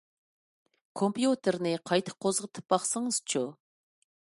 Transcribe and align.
كومپيۇتېرنى 1.01 1.75
قايتا 1.91 2.19
قوزغىتىپ 2.27 2.77
باقسىڭىزچۇ. 2.77 3.49